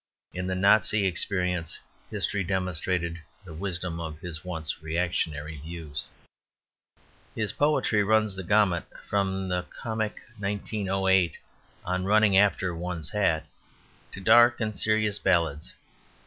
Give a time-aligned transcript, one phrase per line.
[0.33, 1.77] In the Nazi experience,
[2.09, 6.07] history demonstrated the wisdom of his once "reactionary" views.
[7.35, 11.37] His poetry runs the gamut from the comic 1908
[11.85, 13.45] "On Running After One's Hat"
[14.13, 15.75] to dark and serious ballads.